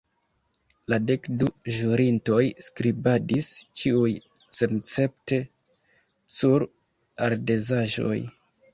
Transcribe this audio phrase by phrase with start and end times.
[0.93, 3.51] La dekdu ĵurintoj skribadis,
[3.83, 4.17] ĉiuj
[4.63, 5.43] senescepte,
[6.41, 6.71] sur
[7.31, 8.23] ardezaĵoj.